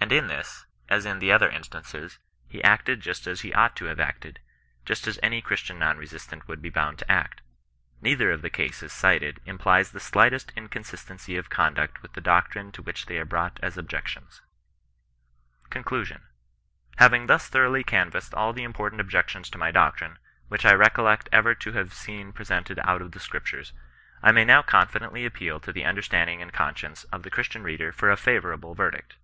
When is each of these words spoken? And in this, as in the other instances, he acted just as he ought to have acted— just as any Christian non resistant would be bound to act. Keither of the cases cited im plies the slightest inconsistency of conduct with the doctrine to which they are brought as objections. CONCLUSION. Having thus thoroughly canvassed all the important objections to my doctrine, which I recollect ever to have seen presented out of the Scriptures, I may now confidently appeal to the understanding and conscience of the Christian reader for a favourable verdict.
And 0.00 0.10
in 0.12 0.28
this, 0.28 0.64
as 0.88 1.04
in 1.04 1.18
the 1.18 1.30
other 1.30 1.48
instances, 1.48 2.18
he 2.48 2.64
acted 2.64 3.02
just 3.02 3.26
as 3.26 3.42
he 3.42 3.52
ought 3.52 3.76
to 3.76 3.84
have 3.84 4.00
acted— 4.00 4.40
just 4.86 5.06
as 5.06 5.20
any 5.22 5.42
Christian 5.42 5.78
non 5.78 5.98
resistant 5.98 6.48
would 6.48 6.62
be 6.62 6.70
bound 6.70 6.98
to 6.98 7.12
act. 7.12 7.42
Keither 8.02 8.32
of 8.32 8.40
the 8.40 8.48
cases 8.50 8.90
cited 8.92 9.40
im 9.44 9.58
plies 9.58 9.90
the 9.92 10.00
slightest 10.00 10.50
inconsistency 10.56 11.36
of 11.36 11.50
conduct 11.50 12.00
with 12.00 12.14
the 12.14 12.22
doctrine 12.22 12.72
to 12.72 12.82
which 12.82 13.04
they 13.06 13.18
are 13.18 13.26
brought 13.26 13.60
as 13.62 13.76
objections. 13.76 14.40
CONCLUSION. 15.68 16.22
Having 16.96 17.26
thus 17.26 17.46
thoroughly 17.48 17.84
canvassed 17.84 18.34
all 18.34 18.54
the 18.54 18.64
important 18.64 19.00
objections 19.02 19.50
to 19.50 19.58
my 19.58 19.70
doctrine, 19.70 20.18
which 20.48 20.64
I 20.64 20.72
recollect 20.72 21.28
ever 21.32 21.54
to 21.56 21.72
have 21.72 21.92
seen 21.92 22.32
presented 22.32 22.78
out 22.82 23.02
of 23.02 23.12
the 23.12 23.20
Scriptures, 23.20 23.74
I 24.22 24.32
may 24.32 24.44
now 24.46 24.62
confidently 24.62 25.26
appeal 25.26 25.60
to 25.60 25.72
the 25.72 25.84
understanding 25.84 26.40
and 26.42 26.52
conscience 26.52 27.04
of 27.12 27.22
the 27.22 27.30
Christian 27.30 27.62
reader 27.62 27.92
for 27.92 28.10
a 28.10 28.16
favourable 28.16 28.74
verdict. 28.74 29.16